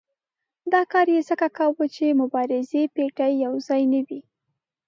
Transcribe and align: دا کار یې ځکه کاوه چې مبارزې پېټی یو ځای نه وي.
دا 0.73 0.81
کار 0.93 1.07
یې 1.15 1.21
ځکه 1.29 1.47
کاوه 1.57 1.85
چې 1.95 2.17
مبارزې 2.21 2.83
پېټی 2.95 3.31
یو 3.45 3.53
ځای 3.67 3.81
نه 3.93 3.99
وي. 4.07 4.21